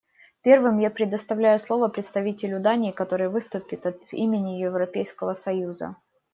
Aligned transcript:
Первым 0.41 0.79
я 0.79 0.89
предоставляю 0.89 1.59
слово 1.59 1.87
представителю 1.87 2.59
Дании, 2.59 2.89
который 2.91 3.29
выступит 3.29 3.85
от 3.85 4.01
имени 4.11 4.53
Европейского 4.59 5.35
союза. 5.35 5.95